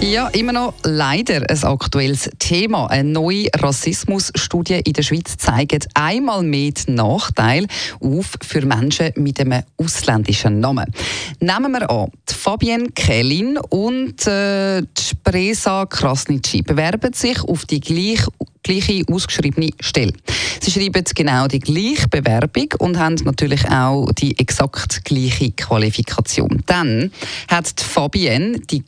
[0.00, 2.86] ja, immer noch leider ein aktuelles Thema.
[2.86, 7.66] Eine neue Rassismusstudie in der Schweiz zeigt einmal mehr den Nachteil
[8.00, 10.92] auf für Menschen mit einem ausländischen Namen.
[11.40, 12.10] Nehmen wir an,
[12.42, 18.26] Fabienne Kellin und äh, Spresa Krasnitschi bewerben sich auf die gleich,
[18.64, 20.12] gleiche ausgeschriebene Stelle.
[20.60, 26.64] Sie schreiben genau die gleiche Bewerbung und haben natürlich auch die exakt gleiche Qualifikation.
[26.66, 27.12] Dann
[27.48, 28.82] hat die Fabienne die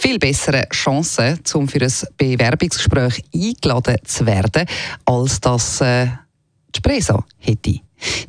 [0.00, 4.64] viel bessere Chancen, um für ein Bewerbungsgespräch eingeladen zu werden,
[5.04, 6.06] als das äh,
[6.74, 7.80] die Spresa hätte.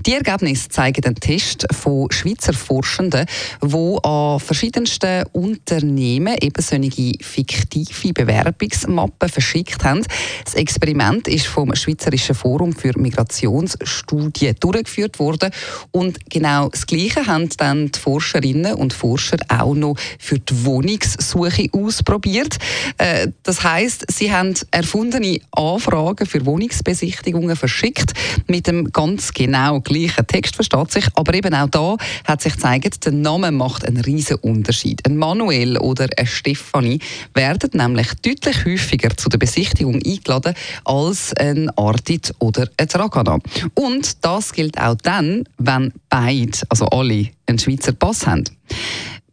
[0.06, 3.26] Die Ergebnisse zeigen einen Test von Schweizer Forschenden,
[3.64, 10.04] die an verschiedensten Unternehmen eben solche fiktive Bewerbungsmappen verschickt haben.
[10.44, 15.52] Das Experiment ist vom Schweizerischen Forum für Migrationsstudien durchgeführt worden
[15.91, 21.68] und genau das Gleiche haben dann die Forscherinnen und Forscher auch noch für die Wohnungssuche
[21.72, 22.58] ausprobiert.
[22.98, 28.13] Äh, das heißt, sie haben erfundene Anfragen für Wohnungsbesichtigungen verschickt
[28.48, 31.05] mit dem ganz genau genau gleichen Text, versteht sich.
[31.15, 31.95] Aber eben auch da
[32.26, 35.05] hat sich gezeigt, der Name macht einen riesen Unterschied.
[35.05, 36.99] Ein Manuel oder eine Stefanie
[37.34, 40.54] werden nämlich deutlich häufiger zu der Besichtigung eingeladen
[40.85, 43.39] als ein Artit oder ein Dragana.
[43.76, 48.45] Und das gilt auch dann, wenn beide, also alle, einen Schweizer Pass haben.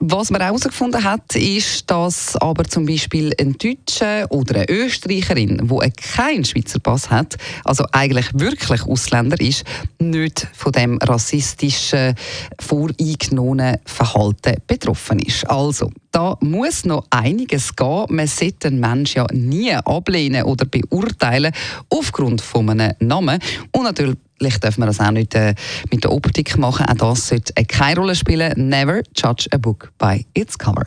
[0.00, 5.82] Was man herausgefunden hat, ist, dass aber zum Beispiel ein Deutscher oder eine Österreicherin, wo
[6.14, 9.64] keinen Schweizer Pass hat, also eigentlich wirklich Ausländer ist,
[9.98, 12.14] nicht von dem rassistischen,
[12.60, 15.50] voreingenommenen Verhalten betroffen ist.
[15.50, 18.06] Also, da muss noch einiges gehen.
[18.08, 21.52] Man sollte einen Menschen ja nie ablehnen oder beurteilen
[21.90, 23.38] aufgrund von einem Namen.
[23.70, 25.54] Und natürlich dürfen wir das auch nicht äh,
[25.92, 26.86] mit der Optik machen.
[26.86, 28.68] Auch das sollte keine Rolle spielen.
[28.68, 30.86] Never judge a book by its cover.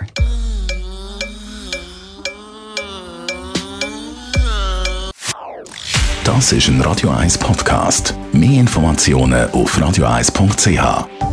[6.25, 8.15] Das ist ein Radio 1 Podcast.
[8.33, 11.30] Mehr Informationen auf radio1.ch.